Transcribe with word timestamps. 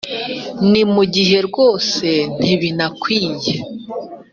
ni 0.71 0.83
mu 0.93 1.03
gihe 1.15 1.37
rwose 1.47 2.07
ntibinakwiye 2.39 3.55